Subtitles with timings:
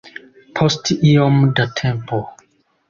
[0.59, 2.25] Post iom da tempo.